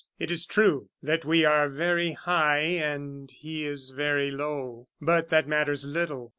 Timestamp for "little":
5.85-6.29